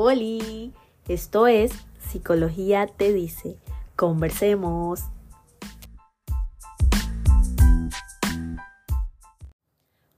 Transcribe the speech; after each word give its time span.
Hola, 0.00 0.70
esto 1.08 1.48
es 1.48 1.72
Psicología 2.08 2.86
te 2.86 3.12
dice. 3.12 3.56
Conversemos. 3.96 5.00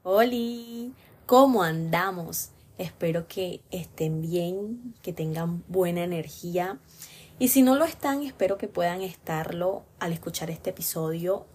Hola, 0.02 0.92
¿cómo 1.24 1.62
andamos? 1.62 2.50
Espero 2.76 3.26
que 3.26 3.62
estén 3.70 4.20
bien, 4.20 4.92
que 5.00 5.14
tengan 5.14 5.64
buena 5.66 6.04
energía. 6.04 6.78
Y 7.38 7.48
si 7.48 7.62
no 7.62 7.74
lo 7.76 7.86
están, 7.86 8.22
espero 8.22 8.58
que 8.58 8.68
puedan 8.68 9.00
estarlo 9.00 9.84
al 9.98 10.12
escuchar 10.12 10.50
este 10.50 10.68
episodio. 10.68 11.46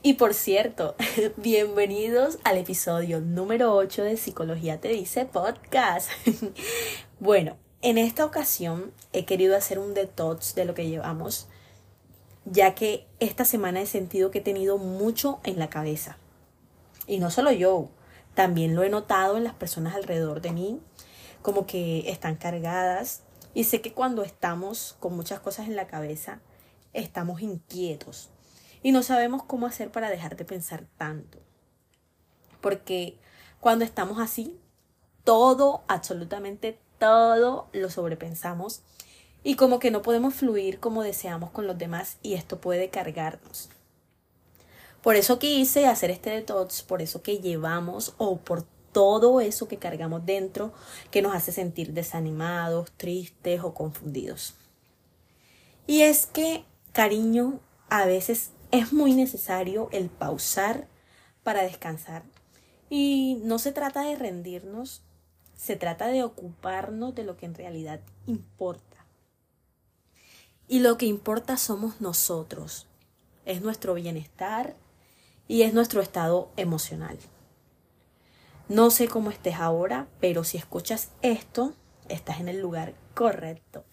Y 0.00 0.14
por 0.14 0.34
cierto, 0.34 0.94
bienvenidos 1.38 2.38
al 2.44 2.56
episodio 2.58 3.20
número 3.20 3.74
8 3.74 4.04
de 4.04 4.16
Psicología 4.16 4.80
Te 4.80 4.90
Dice 4.90 5.24
Podcast. 5.24 6.08
bueno, 7.18 7.56
en 7.84 7.98
esta 7.98 8.24
ocasión 8.24 8.94
he 9.12 9.26
querido 9.26 9.54
hacer 9.54 9.78
un 9.78 9.92
detox 9.92 10.54
de 10.54 10.64
lo 10.64 10.72
que 10.72 10.88
llevamos, 10.88 11.48
ya 12.46 12.74
que 12.74 13.06
esta 13.20 13.44
semana 13.44 13.82
he 13.82 13.86
sentido 13.86 14.30
que 14.30 14.38
he 14.38 14.42
tenido 14.42 14.78
mucho 14.78 15.38
en 15.44 15.58
la 15.58 15.68
cabeza. 15.68 16.16
Y 17.06 17.18
no 17.18 17.30
solo 17.30 17.52
yo, 17.52 17.90
también 18.32 18.74
lo 18.74 18.84
he 18.84 18.88
notado 18.88 19.36
en 19.36 19.44
las 19.44 19.52
personas 19.52 19.94
alrededor 19.94 20.40
de 20.40 20.52
mí, 20.52 20.80
como 21.42 21.66
que 21.66 22.10
están 22.10 22.36
cargadas. 22.36 23.20
Y 23.52 23.64
sé 23.64 23.82
que 23.82 23.92
cuando 23.92 24.22
estamos 24.22 24.96
con 24.98 25.14
muchas 25.14 25.40
cosas 25.40 25.66
en 25.66 25.76
la 25.76 25.86
cabeza, 25.86 26.40
estamos 26.94 27.42
inquietos 27.42 28.30
y 28.82 28.92
no 28.92 29.02
sabemos 29.02 29.42
cómo 29.42 29.66
hacer 29.66 29.92
para 29.92 30.08
dejar 30.08 30.36
de 30.36 30.46
pensar 30.46 30.86
tanto. 30.96 31.38
Porque 32.62 33.18
cuando 33.60 33.84
estamos 33.84 34.20
así, 34.20 34.58
todo, 35.22 35.84
absolutamente 35.86 36.78
todo 36.98 37.68
lo 37.72 37.90
sobrepensamos 37.90 38.82
y 39.42 39.56
como 39.56 39.78
que 39.78 39.90
no 39.90 40.02
podemos 40.02 40.34
fluir 40.34 40.80
como 40.80 41.02
deseamos 41.02 41.50
con 41.50 41.66
los 41.66 41.78
demás 41.78 42.16
y 42.22 42.34
esto 42.34 42.60
puede 42.60 42.88
cargarnos. 42.88 43.68
Por 45.02 45.16
eso 45.16 45.38
quise 45.38 45.86
hacer 45.86 46.10
este 46.10 46.30
detox, 46.30 46.82
por 46.82 47.02
eso 47.02 47.22
que 47.22 47.38
llevamos 47.38 48.14
o 48.16 48.38
por 48.38 48.64
todo 48.92 49.42
eso 49.42 49.68
que 49.68 49.76
cargamos 49.76 50.24
dentro 50.24 50.72
que 51.10 51.20
nos 51.20 51.34
hace 51.34 51.52
sentir 51.52 51.92
desanimados, 51.92 52.90
tristes 52.96 53.62
o 53.62 53.74
confundidos. 53.74 54.54
Y 55.86 56.02
es 56.02 56.24
que, 56.24 56.64
cariño, 56.92 57.60
a 57.90 58.06
veces 58.06 58.50
es 58.70 58.94
muy 58.94 59.12
necesario 59.12 59.88
el 59.92 60.08
pausar 60.08 60.88
para 61.42 61.62
descansar. 61.62 62.22
Y 62.88 63.40
no 63.42 63.58
se 63.58 63.72
trata 63.72 64.02
de 64.02 64.16
rendirnos, 64.16 65.02
se 65.64 65.76
trata 65.76 66.08
de 66.08 66.22
ocuparnos 66.22 67.14
de 67.14 67.24
lo 67.24 67.38
que 67.38 67.46
en 67.46 67.54
realidad 67.54 68.00
importa. 68.26 69.06
Y 70.68 70.80
lo 70.80 70.98
que 70.98 71.06
importa 71.06 71.56
somos 71.56 72.02
nosotros. 72.02 72.86
Es 73.46 73.62
nuestro 73.62 73.94
bienestar, 73.94 74.76
y 75.48 75.62
es 75.62 75.74
nuestro 75.74 76.00
estado 76.00 76.50
emocional. 76.56 77.18
No 78.68 78.90
sé 78.90 79.08
cómo 79.08 79.30
estés 79.30 79.56
ahora, 79.56 80.06
pero 80.20 80.44
si 80.44 80.56
escuchas 80.56 81.10
esto, 81.22 81.74
estás 82.08 82.40
en 82.40 82.48
el 82.48 82.60
lugar 82.60 82.94
correcto. 83.14 83.84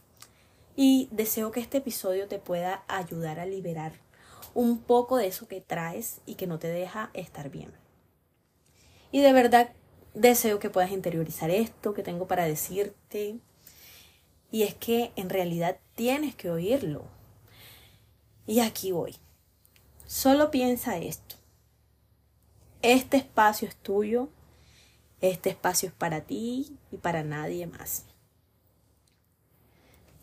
Y 0.75 1.09
deseo 1.11 1.51
que 1.51 1.59
este 1.61 1.77
episodio 1.79 2.27
te 2.27 2.39
pueda 2.39 2.83
ayudar 2.87 3.39
a 3.39 3.45
liberar 3.45 3.93
un 4.53 4.79
poco 4.79 5.17
de 5.17 5.27
eso 5.27 5.47
que 5.47 5.61
traes 5.61 6.19
y 6.25 6.35
que 6.35 6.47
no 6.47 6.59
te 6.59 6.67
deja 6.67 7.11
estar 7.13 7.49
bien. 7.49 7.71
Y 9.11 9.21
de 9.21 9.33
verdad 9.33 9.71
deseo 10.13 10.59
que 10.59 10.69
puedas 10.69 10.91
interiorizar 10.91 11.49
esto 11.49 11.93
que 11.93 12.03
tengo 12.03 12.27
para 12.27 12.45
decirte. 12.45 13.39
Y 14.51 14.63
es 14.63 14.75
que 14.75 15.11
en 15.15 15.29
realidad 15.29 15.77
tienes 15.95 16.35
que 16.35 16.49
oírlo. 16.49 17.03
Y 18.45 18.59
aquí 18.59 18.91
voy. 18.91 19.15
Solo 20.05 20.51
piensa 20.51 20.97
esto. 20.97 21.35
Este 22.81 23.17
espacio 23.17 23.67
es 23.67 23.75
tuyo, 23.75 24.29
este 25.21 25.51
espacio 25.51 25.89
es 25.89 25.93
para 25.93 26.21
ti 26.21 26.75
y 26.91 26.97
para 26.97 27.23
nadie 27.23 27.67
más. 27.67 28.05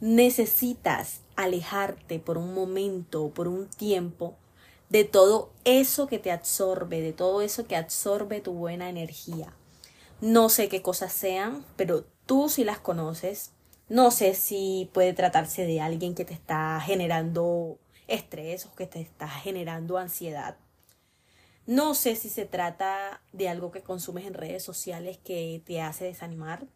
Necesitas 0.01 1.21
alejarte 1.37 2.19
por 2.19 2.37
un 2.37 2.53
momento 2.53 3.25
o 3.25 3.31
por 3.31 3.49
un 3.49 3.69
tiempo 3.69 4.35
de 4.89 5.05
todo 5.05 5.51
eso 5.65 6.07
que 6.07 6.19
te 6.19 6.33
absorbe, 6.33 7.01
de 7.01 7.13
todo 7.13 7.43
eso 7.43 7.67
que 7.67 7.77
absorbe 7.77 8.41
tu 8.41 8.53
buena 8.53 8.89
energía. 8.89 9.55
No 10.21 10.49
sé 10.49 10.69
qué 10.69 10.83
cosas 10.83 11.13
sean, 11.13 11.65
pero 11.77 12.05
tú 12.27 12.49
sí 12.49 12.65
las 12.65 12.79
conoces. 12.79 13.53
No 13.89 14.11
sé 14.11 14.35
si 14.35 14.91
puede 14.93 15.13
tratarse 15.13 15.65
de 15.65 15.81
alguien 15.81 16.15
que 16.15 16.25
te 16.25 16.35
está 16.35 16.81
generando 16.81 17.79
estrés 18.07 18.67
o 18.67 18.75
que 18.75 18.87
te 18.87 19.01
está 19.01 19.29
generando 19.29 19.99
ansiedad. 19.99 20.57
No 21.67 21.95
sé 21.95 22.17
si 22.17 22.31
se 22.31 22.47
trata 22.47 23.23
de 23.33 23.49
algo 23.49 23.71
que 23.71 23.83
consumes 23.83 24.27
en 24.27 24.35
redes 24.35 24.63
sociales 24.63 25.19
que 25.19 25.63
te 25.67 25.81
hace 25.83 26.05
desanimar 26.05 26.67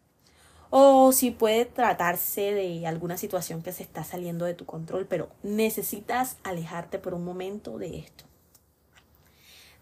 o 0.75 1.11
si 1.11 1.29
puede 1.29 1.65
tratarse 1.65 2.51
de 2.51 2.87
alguna 2.87 3.15
situación 3.15 3.61
que 3.61 3.71
se 3.71 3.83
está 3.83 4.03
saliendo 4.03 4.45
de 4.45 4.55
tu 4.55 4.65
control, 4.65 5.05
pero 5.05 5.29
necesitas 5.43 6.37
alejarte 6.43 6.97
por 6.97 7.13
un 7.13 7.23
momento 7.23 7.77
de 7.77 7.99
esto. 7.99 8.23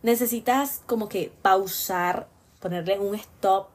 Necesitas 0.04 0.82
como 0.88 1.08
que 1.08 1.32
pausar, 1.42 2.28
ponerle 2.62 3.00
un 3.00 3.16
stop 3.16 3.68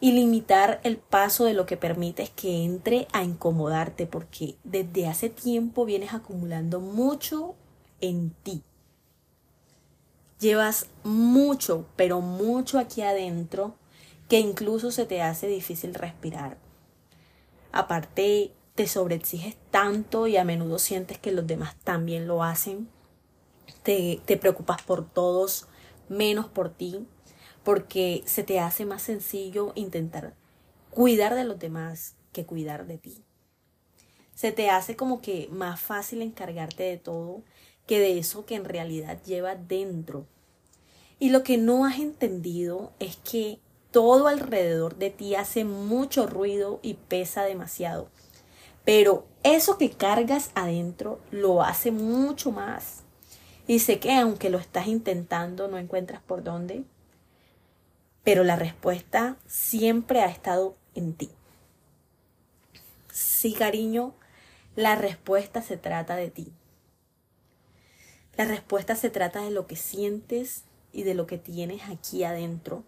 y 0.00 0.12
limitar 0.12 0.80
el 0.82 0.96
paso 0.96 1.44
de 1.44 1.54
lo 1.54 1.66
que 1.66 1.76
permites 1.76 2.30
que 2.30 2.64
entre 2.64 3.06
a 3.12 3.22
incomodarte 3.22 4.06
porque 4.06 4.56
desde 4.64 5.06
hace 5.06 5.28
tiempo 5.28 5.84
vienes 5.84 6.14
acumulando 6.14 6.80
mucho 6.80 7.54
en 8.00 8.30
ti 8.42 8.62
Llevas 10.42 10.88
mucho, 11.04 11.86
pero 11.94 12.20
mucho 12.20 12.80
aquí 12.80 13.02
adentro 13.02 13.76
que 14.28 14.40
incluso 14.40 14.90
se 14.90 15.06
te 15.06 15.22
hace 15.22 15.46
difícil 15.46 15.94
respirar. 15.94 16.56
Aparte, 17.70 18.50
te 18.74 18.88
sobreexiges 18.88 19.56
tanto 19.70 20.26
y 20.26 20.36
a 20.36 20.42
menudo 20.42 20.80
sientes 20.80 21.18
que 21.18 21.30
los 21.30 21.46
demás 21.46 21.76
también 21.84 22.26
lo 22.26 22.42
hacen. 22.42 22.88
Te, 23.84 24.20
te 24.24 24.36
preocupas 24.36 24.82
por 24.82 25.08
todos, 25.08 25.68
menos 26.08 26.48
por 26.48 26.70
ti, 26.70 27.06
porque 27.64 28.22
se 28.26 28.42
te 28.42 28.60
hace 28.60 28.84
más 28.84 29.02
sencillo 29.02 29.72
intentar 29.74 30.34
cuidar 30.90 31.34
de 31.34 31.44
los 31.44 31.58
demás 31.58 32.14
que 32.32 32.44
cuidar 32.44 32.86
de 32.86 32.98
ti. 32.98 33.22
Se 34.34 34.52
te 34.52 34.70
hace 34.70 34.96
como 34.96 35.20
que 35.20 35.48
más 35.50 35.80
fácil 35.80 36.22
encargarte 36.22 36.82
de 36.84 36.96
todo 36.96 37.42
que 37.86 37.98
de 37.98 38.18
eso 38.18 38.44
que 38.46 38.54
en 38.54 38.64
realidad 38.64 39.22
lleva 39.24 39.54
dentro. 39.54 40.26
Y 41.18 41.30
lo 41.30 41.42
que 41.42 41.58
no 41.58 41.84
has 41.84 41.98
entendido 41.98 42.92
es 42.98 43.16
que 43.16 43.58
todo 43.90 44.28
alrededor 44.28 44.96
de 44.96 45.10
ti 45.10 45.34
hace 45.34 45.64
mucho 45.64 46.26
ruido 46.26 46.80
y 46.82 46.94
pesa 46.94 47.44
demasiado. 47.44 48.08
Pero 48.84 49.26
eso 49.42 49.78
que 49.78 49.90
cargas 49.90 50.50
adentro 50.54 51.20
lo 51.30 51.62
hace 51.62 51.92
mucho 51.92 52.50
más. 52.50 53.02
Y 53.66 53.78
sé 53.78 54.00
que 54.00 54.12
aunque 54.12 54.50
lo 54.50 54.58
estás 54.58 54.88
intentando 54.88 55.68
no 55.68 55.78
encuentras 55.78 56.20
por 56.22 56.42
dónde, 56.42 56.84
pero 58.24 58.44
la 58.44 58.56
respuesta 58.56 59.36
siempre 59.46 60.20
ha 60.20 60.26
estado 60.26 60.76
en 60.94 61.14
ti. 61.14 61.30
Sí, 63.12 63.52
cariño, 63.52 64.14
la 64.76 64.94
respuesta 64.94 65.62
se 65.62 65.76
trata 65.76 66.16
de 66.16 66.30
ti. 66.30 66.52
La 68.36 68.44
respuesta 68.44 68.96
se 68.96 69.10
trata 69.10 69.42
de 69.42 69.50
lo 69.50 69.66
que 69.66 69.76
sientes 69.76 70.64
y 70.92 71.02
de 71.02 71.14
lo 71.14 71.26
que 71.26 71.38
tienes 71.38 71.82
aquí 71.90 72.24
adentro. 72.24 72.84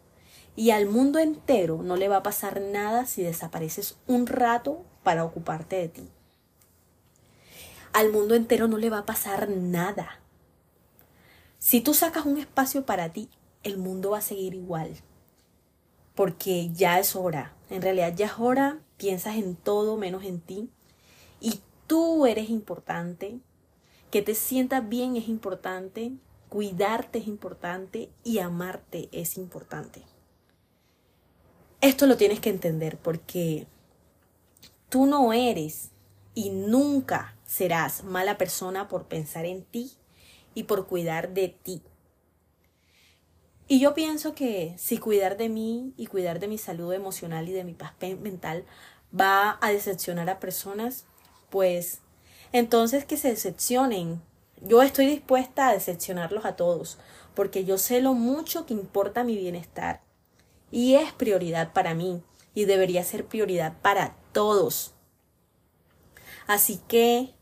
Y 0.56 0.70
al 0.70 0.87
mundo 0.87 1.19
entero 1.19 1.82
no 1.82 1.97
le 1.97 2.08
va 2.08 2.19
a 2.19 2.23
pasar 2.23 2.61
nada 2.61 3.06
si 3.06 3.23
desapareces 3.23 3.99
un 4.06 4.26
rato 4.26 4.85
para 5.03 5.25
ocuparte 5.25 5.76
de 5.76 5.88
ti. 5.88 6.08
Al 7.93 8.11
mundo 8.11 8.35
entero 8.35 8.69
no 8.69 8.79
le 8.79 8.91
va 8.91 8.99
a 8.99 9.06
pasar 9.06 9.49
nada. 9.50 10.20
Si 11.58 11.81
tú 11.81 11.93
sacas 11.93 12.25
un 12.25 12.38
espacio 12.38 12.87
para 12.87 13.12
ti, 13.12 13.29
el 13.62 13.79
mundo 13.79 14.11
va 14.11 14.19
a 14.19 14.23
seguir 14.23 14.55
igual. 14.55 14.97
Porque 16.14 16.70
ya 16.72 16.99
es 16.99 17.16
hora. 17.16 17.55
En 17.70 17.82
realidad 17.82 18.14
ya 18.14 18.26
es 18.26 18.38
hora. 18.38 18.81
Piensas 18.96 19.37
en 19.37 19.56
todo 19.56 19.96
menos 19.96 20.25
en 20.25 20.40
ti. 20.40 20.70
Y 21.40 21.61
tú 21.87 22.26
eres 22.26 22.50
importante 22.50 23.40
que 24.14 24.22
te 24.22 24.37
sientas 24.37 24.88
bien 24.88 25.16
es 25.16 25.28
importante, 25.28 26.12
cuidarte 26.49 27.19
es 27.19 27.26
importante 27.26 28.11
y 28.22 28.38
amarte 28.38 29.08
es 29.11 29.37
importante. 29.37 30.02
Esto 31.81 32.06
lo 32.06 32.17
tienes 32.17 32.38
que 32.38 32.50
entender 32.50 32.96
porque 32.96 33.67
tú 34.88 35.06
no 35.06 35.32
eres 35.32 35.90
y 36.32 36.50
nunca 36.50 37.37
serás 37.44 38.05
mala 38.05 38.38
persona 38.38 38.87
por 38.87 39.08
pensar 39.08 39.46
en 39.46 39.64
ti 39.64 39.90
y 40.55 40.62
por 40.62 40.87
cuidar 40.87 41.34
de 41.34 41.49
ti. 41.49 41.82
Y 43.66 43.81
yo 43.81 43.94
pienso 43.94 44.34
que 44.34 44.75
si 44.76 44.99
cuidar 44.99 45.37
de 45.37 45.49
mí 45.49 45.94
y 45.96 46.06
cuidar 46.06 46.38
de 46.38 46.49
mi 46.49 46.58
salud 46.58 46.93
emocional 46.93 47.49
y 47.49 47.52
de 47.52 47.64
mi 47.64 47.72
paz 47.72 47.94
mental 48.20 48.64
va 49.19 49.58
a 49.61 49.70
decepcionar 49.70 50.28
a 50.28 50.38
personas, 50.38 51.06
pues 51.49 52.00
entonces 52.52 53.05
que 53.05 53.16
se 53.16 53.28
decepcionen. 53.28 54.20
Yo 54.61 54.82
estoy 54.82 55.06
dispuesta 55.06 55.69
a 55.69 55.72
decepcionarlos 55.72 56.44
a 56.44 56.56
todos, 56.56 56.99
porque 57.34 57.64
yo 57.64 57.78
sé 57.78 58.00
lo 58.00 58.14
mucho 58.14 58.66
que 58.66 58.75
importa 58.75 59.25
mi 59.25 59.37
bienestar. 59.37 60.00
Y 60.70 60.94
es 60.94 61.12
prioridad 61.12 61.72
para 61.72 61.94
mí, 61.94 62.22
y 62.55 62.64
debería 62.64 63.02
ser 63.02 63.26
prioridad 63.26 63.75
para 63.82 64.14
todos. 64.32 64.93
Así 66.46 66.81
que 66.88 67.34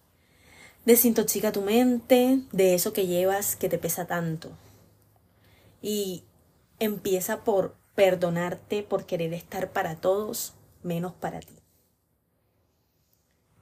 desintoxica 0.84 1.52
tu 1.52 1.62
mente 1.62 2.40
de 2.52 2.74
eso 2.74 2.92
que 2.92 3.06
llevas 3.06 3.56
que 3.56 3.68
te 3.68 3.78
pesa 3.78 4.06
tanto. 4.06 4.50
Y 5.82 6.24
empieza 6.78 7.44
por 7.44 7.76
perdonarte 7.94 8.82
por 8.82 9.04
querer 9.04 9.34
estar 9.34 9.72
para 9.72 9.96
todos 9.96 10.54
menos 10.82 11.12
para 11.12 11.40
ti. 11.40 11.54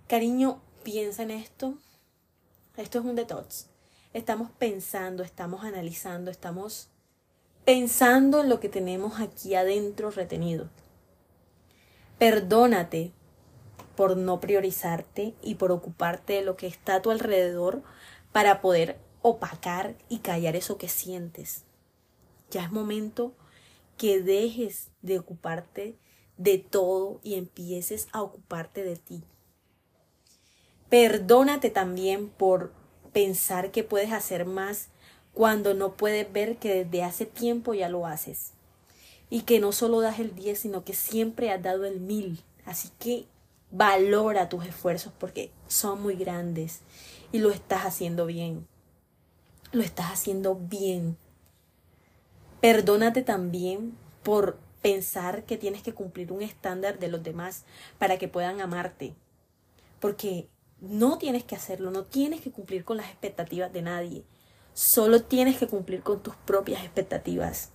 Cariño, 0.07 0.61
piensa 0.83 1.23
en 1.23 1.31
esto. 1.31 1.75
Esto 2.77 2.99
es 2.99 3.05
un 3.05 3.17
detox. 3.17 3.67
Estamos 4.13 4.51
pensando, 4.51 5.23
estamos 5.23 5.65
analizando, 5.65 6.31
estamos 6.31 6.89
pensando 7.65 8.41
en 8.41 8.49
lo 8.49 8.59
que 8.59 8.69
tenemos 8.69 9.21
aquí 9.21 9.55
adentro 9.55 10.11
retenido. 10.11 10.69
Perdónate 12.19 13.13
por 13.97 14.17
no 14.17 14.41
priorizarte 14.41 15.35
y 15.43 15.57
por 15.57 15.73
ocuparte 15.73 16.35
de 16.35 16.43
lo 16.43 16.57
que 16.57 16.67
está 16.67 16.97
a 16.97 17.03
tu 17.03 17.11
alrededor 17.11 17.83
para 18.33 18.61
poder 18.61 18.99
opacar 19.23 19.95
y 20.09 20.19
callar 20.19 20.57
eso 20.57 20.79
que 20.79 20.89
sientes. 20.89 21.65
Ya 22.51 22.65
es 22.65 22.73
momento 22.73 23.35
que 23.97 24.21
dejes 24.21 24.89
de 25.03 25.19
ocuparte 25.19 25.97
de 26.37 26.59
todo 26.59 27.21
y 27.23 27.35
empieces 27.35 28.09
a 28.13 28.23
ocuparte 28.23 28.83
de 28.83 28.97
ti. 28.97 29.23
Perdónate 30.89 31.71
también 31.71 32.29
por 32.29 32.73
pensar 33.13 33.71
que 33.71 33.85
puedes 33.85 34.13
hacer 34.13 34.47
más 34.47 34.89
cuando 35.33 35.75
no 35.75 35.97
puedes 35.97 36.33
ver 36.33 36.57
que 36.57 36.85
desde 36.85 37.05
hace 37.05 37.27
tiempo 37.27 37.75
ya 37.75 37.89
lo 37.89 38.07
haces. 38.07 38.53
Y 39.29 39.43
que 39.43 39.61
no 39.61 39.71
solo 39.71 40.01
das 40.01 40.19
el 40.19 40.35
10, 40.35 40.59
sino 40.59 40.85
que 40.85 40.95
siempre 40.95 41.53
has 41.53 41.63
dado 41.63 41.85
el 41.85 42.01
mil. 42.01 42.43
Así 42.65 42.89
que 42.99 43.27
valora 43.71 44.49
tus 44.49 44.67
esfuerzos 44.67 45.13
porque 45.19 45.53
son 45.69 46.03
muy 46.03 46.17
grandes 46.17 46.81
y 47.31 47.39
lo 47.39 47.51
estás 47.51 47.85
haciendo 47.85 48.27
bien. 48.27 48.67
Lo 49.73 49.83
estás 49.83 50.11
haciendo 50.11 50.57
bien. 50.57 51.17
Perdónate 52.61 53.23
también 53.23 53.97
por 54.23 54.59
pensar 54.83 55.45
que 55.45 55.57
tienes 55.57 55.83
que 55.83 55.95
cumplir 55.95 56.33
un 56.33 56.43
estándar 56.43 56.99
de 56.99 57.09
los 57.09 57.23
demás 57.23 57.65
para 57.99 58.19
que 58.19 58.29
puedan 58.29 58.61
amarte. 58.61 59.15
Porque 59.99 60.49
no 60.81 61.19
tienes 61.19 61.45
que 61.45 61.57
hacerlo, 61.57 61.91
no 61.91 62.05
tienes 62.05 62.41
que 62.41 62.51
cumplir 62.51 62.85
con 62.85 62.97
las 62.97 63.07
expectativas 63.07 63.73
de 63.73 63.83
nadie. 63.83 64.25
Solo 64.75 65.23
tienes 65.23 65.59
que 65.59 65.67
cumplir 65.67 66.03
con 66.03 66.23
tus 66.23 66.35
propias 66.37 66.83
expectativas. 66.83 67.71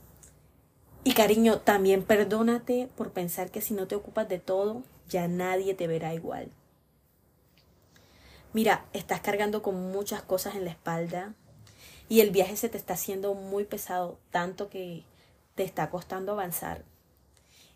Y 1.03 1.13
cariño, 1.13 1.59
también 1.59 2.03
perdónate 2.03 2.89
por 2.95 3.11
pensar 3.11 3.51
que 3.51 3.61
si 3.61 3.73
no 3.73 3.87
te 3.87 3.95
ocupas 3.95 4.27
de 4.27 4.39
todo, 4.39 4.83
ya 5.07 5.27
nadie 5.27 5.75
te 5.75 5.87
verá 5.87 6.13
igual. 6.15 6.49
Mira, 8.53 8.85
estás 8.93 9.19
cargando 9.19 9.61
con 9.61 9.91
muchas 9.91 10.23
cosas 10.23 10.55
en 10.55 10.65
la 10.65 10.71
espalda 10.71 11.35
y 12.09 12.21
el 12.21 12.31
viaje 12.31 12.55
se 12.55 12.69
te 12.69 12.77
está 12.77 12.93
haciendo 12.93 13.33
muy 13.33 13.65
pesado, 13.65 14.19
tanto 14.31 14.69
que 14.69 15.03
te 15.55 15.63
está 15.63 15.89
costando 15.89 16.33
avanzar 16.33 16.83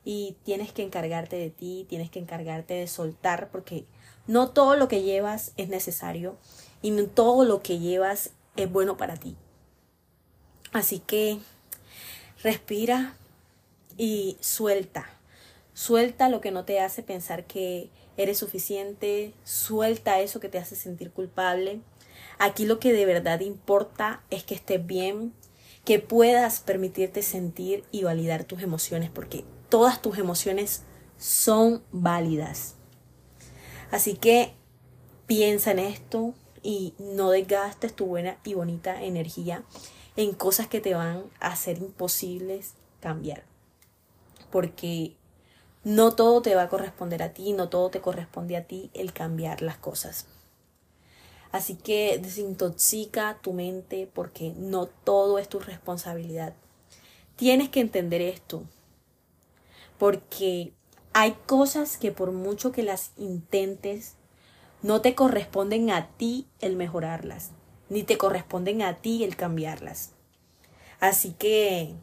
y 0.03 0.35
tienes 0.43 0.71
que 0.71 0.83
encargarte 0.83 1.35
de 1.35 1.49
ti, 1.49 1.85
tienes 1.89 2.09
que 2.09 2.19
encargarte 2.19 2.73
de 2.73 2.87
soltar 2.87 3.49
porque 3.51 3.85
no 4.27 4.49
todo 4.49 4.75
lo 4.75 4.87
que 4.87 5.03
llevas 5.03 5.53
es 5.57 5.69
necesario 5.69 6.37
y 6.81 6.91
no 6.91 7.05
todo 7.07 7.43
lo 7.45 7.61
que 7.61 7.79
llevas 7.79 8.31
es 8.55 8.71
bueno 8.71 8.97
para 8.97 9.17
ti. 9.17 9.35
Así 10.71 10.99
que 10.99 11.39
respira 12.43 13.15
y 13.97 14.37
suelta. 14.39 15.09
Suelta 15.73 16.29
lo 16.29 16.41
que 16.41 16.51
no 16.51 16.65
te 16.65 16.79
hace 16.79 17.03
pensar 17.03 17.45
que 17.45 17.89
eres 18.17 18.37
suficiente, 18.37 19.33
suelta 19.43 20.19
eso 20.19 20.39
que 20.39 20.49
te 20.49 20.57
hace 20.57 20.75
sentir 20.75 21.11
culpable. 21.11 21.81
Aquí 22.39 22.65
lo 22.65 22.79
que 22.79 22.93
de 22.93 23.05
verdad 23.05 23.41
importa 23.41 24.23
es 24.29 24.45
que 24.45 24.55
estés 24.55 24.85
bien, 24.85 25.33
que 25.83 25.99
puedas 25.99 26.61
permitirte 26.61 27.21
sentir 27.21 27.83
y 27.91 28.03
validar 28.03 28.45
tus 28.45 28.61
emociones, 28.61 29.09
porque 29.09 29.43
todas 29.67 30.01
tus 30.01 30.17
emociones 30.17 30.83
son 31.17 31.83
válidas. 31.91 32.75
Así 33.91 34.15
que 34.15 34.53
piensa 35.27 35.71
en 35.71 35.79
esto 35.79 36.33
y 36.63 36.93
no 36.97 37.29
desgastes 37.29 37.93
tu 37.93 38.05
buena 38.05 38.37
y 38.45 38.53
bonita 38.53 39.03
energía 39.03 39.63
en 40.15 40.33
cosas 40.33 40.67
que 40.67 40.79
te 40.79 40.93
van 40.93 41.25
a 41.41 41.47
hacer 41.47 41.77
imposibles 41.77 42.75
cambiar. 43.01 43.43
Porque 44.49 45.17
no 45.83 46.15
todo 46.15 46.41
te 46.41 46.55
va 46.55 46.63
a 46.63 46.69
corresponder 46.69 47.21
a 47.21 47.33
ti, 47.33 47.51
no 47.51 47.67
todo 47.67 47.89
te 47.89 47.99
corresponde 47.99 48.55
a 48.55 48.65
ti 48.65 48.91
el 48.93 49.11
cambiar 49.11 49.61
las 49.61 49.77
cosas. 49.77 50.25
Así 51.51 51.75
que 51.75 52.19
desintoxica 52.21 53.39
tu 53.41 53.53
mente 53.53 54.09
porque 54.13 54.53
no 54.55 54.85
todo 54.85 55.39
es 55.39 55.49
tu 55.49 55.59
responsabilidad. 55.59 56.53
Tienes 57.35 57.69
que 57.69 57.79
entender 57.79 58.21
esto. 58.21 58.63
Porque 59.97 60.73
hay 61.13 61.35
cosas 61.47 61.97
que 61.97 62.11
por 62.11 62.31
mucho 62.31 62.71
que 62.71 62.83
las 62.83 63.11
intentes, 63.17 64.15
no 64.81 65.01
te 65.01 65.15
corresponden 65.15 65.89
a 65.89 66.07
ti 66.15 66.47
el 66.61 66.75
mejorarlas, 66.75 67.51
ni 67.89 68.03
te 68.03 68.17
corresponden 68.17 68.81
a 68.81 68.95
ti 68.95 69.23
el 69.23 69.35
cambiarlas. 69.35 70.13
Así 70.99 71.31
que 71.31 71.95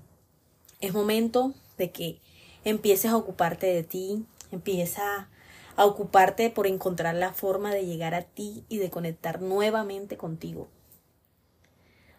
es 0.80 0.92
momento 0.92 1.54
de 1.78 1.90
que 1.90 2.20
empieces 2.64 3.10
a 3.10 3.16
ocuparte 3.16 3.66
de 3.66 3.82
ti, 3.82 4.26
empieza 4.50 5.28
a 5.76 5.84
ocuparte 5.84 6.50
por 6.50 6.66
encontrar 6.66 7.14
la 7.14 7.32
forma 7.32 7.72
de 7.72 7.84
llegar 7.84 8.14
a 8.14 8.22
ti 8.22 8.64
y 8.68 8.78
de 8.78 8.90
conectar 8.90 9.42
nuevamente 9.42 10.16
contigo. 10.16 10.68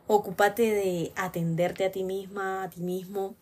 Ocúpate 0.06 0.71
de 0.74 1.12
atenderte 1.15 1.83
a 1.83 1.92
ti 1.92 2.04
misma, 2.04 2.63
a 2.63 2.69
ti 2.69 2.81
mismo 2.81 3.36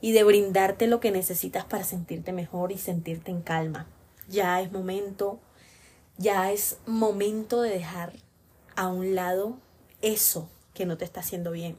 y 0.00 0.12
de 0.12 0.24
brindarte 0.24 0.86
lo 0.86 1.00
que 1.00 1.10
necesitas 1.10 1.64
para 1.64 1.84
sentirte 1.84 2.32
mejor 2.32 2.70
y 2.70 2.78
sentirte 2.78 3.30
en 3.30 3.40
calma. 3.40 3.86
Ya 4.28 4.60
es 4.60 4.70
momento, 4.70 5.40
ya 6.18 6.52
es 6.52 6.78
momento 6.86 7.62
de 7.62 7.70
dejar 7.70 8.12
a 8.76 8.88
un 8.88 9.14
lado 9.14 9.56
eso 10.02 10.48
que 10.74 10.86
no 10.86 10.98
te 10.98 11.04
está 11.04 11.20
haciendo 11.20 11.50
bien. 11.50 11.76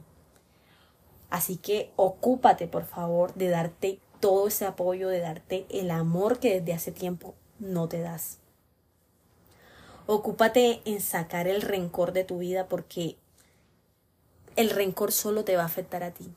Así 1.29 1.57
que 1.57 1.91
ocúpate, 1.95 2.67
por 2.67 2.85
favor, 2.85 3.33
de 3.35 3.49
darte 3.49 3.99
todo 4.19 4.47
ese 4.47 4.65
apoyo, 4.65 5.09
de 5.09 5.19
darte 5.19 5.65
el 5.69 5.89
amor 5.91 6.39
que 6.39 6.59
desde 6.59 6.73
hace 6.73 6.91
tiempo 6.91 7.35
no 7.59 7.87
te 7.87 8.01
das. 8.01 8.39
Ocúpate 10.05 10.81
en 10.85 10.99
sacar 10.99 11.47
el 11.47 11.61
rencor 11.61 12.11
de 12.11 12.23
tu 12.23 12.39
vida 12.39 12.67
porque 12.67 13.17
el 14.55 14.69
rencor 14.69 15.11
solo 15.11 15.43
te 15.43 15.55
va 15.55 15.63
a 15.63 15.67
afectar 15.67 16.03
a 16.03 16.11
ti. 16.11 16.31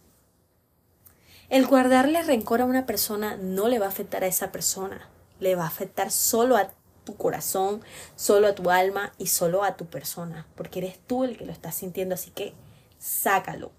El 1.48 1.66
guardarle 1.66 2.22
rencor 2.22 2.60
a 2.60 2.64
una 2.64 2.86
persona 2.86 3.36
no 3.36 3.68
le 3.68 3.78
va 3.78 3.86
a 3.86 3.90
afectar 3.90 4.24
a 4.24 4.26
esa 4.26 4.52
persona, 4.52 5.08
le 5.40 5.54
va 5.54 5.64
a 5.64 5.68
afectar 5.68 6.10
solo 6.10 6.56
a 6.56 6.70
tu 7.04 7.16
corazón, 7.16 7.82
solo 8.16 8.48
a 8.48 8.54
tu 8.54 8.70
alma 8.70 9.12
y 9.16 9.28
solo 9.28 9.62
a 9.62 9.76
tu 9.76 9.86
persona, 9.86 10.46
porque 10.56 10.80
eres 10.80 10.98
tú 11.06 11.24
el 11.24 11.38
que 11.38 11.46
lo 11.46 11.52
estás 11.52 11.76
sintiendo, 11.76 12.16
así 12.16 12.30
que 12.30 12.52
sácalo. 12.98 13.70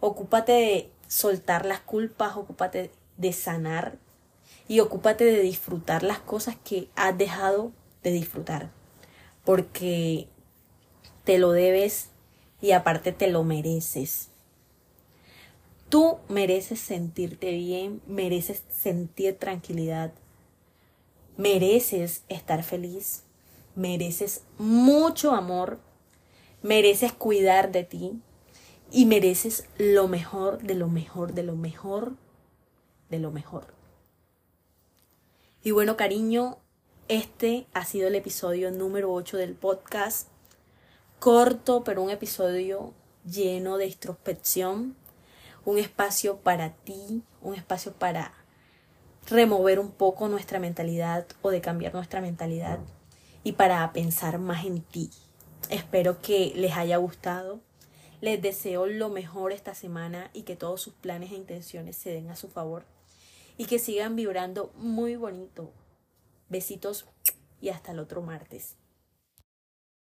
Ocúpate 0.00 0.52
de 0.52 0.90
soltar 1.06 1.66
las 1.66 1.80
culpas, 1.80 2.36
ocúpate 2.36 2.90
de 3.18 3.32
sanar 3.32 3.98
y 4.68 4.80
ocúpate 4.80 5.24
de 5.24 5.40
disfrutar 5.40 6.02
las 6.02 6.18
cosas 6.18 6.56
que 6.64 6.88
has 6.96 7.16
dejado 7.16 7.72
de 8.02 8.12
disfrutar. 8.12 8.70
Porque 9.44 10.28
te 11.24 11.38
lo 11.38 11.52
debes 11.52 12.08
y 12.60 12.72
aparte 12.72 13.12
te 13.12 13.28
lo 13.28 13.44
mereces. 13.44 14.28
Tú 15.88 16.18
mereces 16.28 16.80
sentirte 16.80 17.52
bien, 17.52 18.00
mereces 18.06 18.64
sentir 18.70 19.36
tranquilidad, 19.36 20.12
mereces 21.36 22.22
estar 22.28 22.62
feliz, 22.62 23.24
mereces 23.74 24.42
mucho 24.58 25.32
amor, 25.32 25.80
mereces 26.62 27.12
cuidar 27.12 27.72
de 27.72 27.84
ti 27.84 28.12
y 28.90 29.06
mereces 29.06 29.66
lo 29.76 30.08
mejor 30.08 30.62
de 30.62 30.74
lo 30.74 30.88
mejor 30.88 31.34
de 31.34 31.42
lo 31.42 31.56
mejor 31.56 32.14
de 33.10 33.18
lo 33.18 33.30
mejor. 33.30 33.81
Y 35.64 35.70
bueno, 35.70 35.96
cariño, 35.96 36.58
este 37.06 37.68
ha 37.72 37.84
sido 37.84 38.08
el 38.08 38.16
episodio 38.16 38.72
número 38.72 39.12
8 39.12 39.36
del 39.36 39.54
podcast. 39.54 40.26
Corto, 41.20 41.84
pero 41.84 42.02
un 42.02 42.10
episodio 42.10 42.92
lleno 43.24 43.76
de 43.76 43.86
introspección. 43.86 44.96
Un 45.64 45.78
espacio 45.78 46.38
para 46.38 46.70
ti, 46.70 47.22
un 47.40 47.54
espacio 47.54 47.92
para 47.92 48.34
remover 49.30 49.78
un 49.78 49.92
poco 49.92 50.26
nuestra 50.26 50.58
mentalidad 50.58 51.28
o 51.42 51.50
de 51.50 51.60
cambiar 51.60 51.94
nuestra 51.94 52.20
mentalidad 52.20 52.80
y 53.44 53.52
para 53.52 53.92
pensar 53.92 54.40
más 54.40 54.64
en 54.64 54.82
ti. 54.82 55.10
Espero 55.70 56.20
que 56.20 56.52
les 56.56 56.72
haya 56.72 56.96
gustado. 56.96 57.60
Les 58.20 58.42
deseo 58.42 58.86
lo 58.86 59.10
mejor 59.10 59.52
esta 59.52 59.76
semana 59.76 60.28
y 60.32 60.42
que 60.42 60.56
todos 60.56 60.80
sus 60.80 60.94
planes 60.94 61.30
e 61.30 61.36
intenciones 61.36 61.94
se 61.94 62.10
den 62.10 62.30
a 62.30 62.36
su 62.36 62.48
favor 62.48 62.84
y 63.56 63.66
que 63.66 63.78
sigan 63.78 64.16
vibrando 64.16 64.72
muy 64.76 65.16
bonito. 65.16 65.72
Besitos 66.48 67.06
y 67.60 67.68
hasta 67.70 67.92
el 67.92 67.98
otro 67.98 68.22
martes. 68.22 68.76